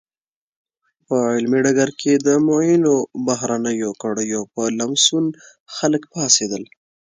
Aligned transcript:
په 1.07 1.15
علمي 1.33 1.59
ډګر 1.65 1.89
کې 2.01 2.13
د 2.25 2.27
معینو 2.47 2.95
بهرنیو 3.25 3.91
کړیو 4.01 4.41
په 4.53 4.63
لمسون 4.79 5.25
خلک 5.75 6.03
پاڅېدل. 6.13 6.63